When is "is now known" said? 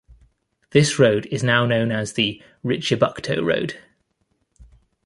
1.27-1.91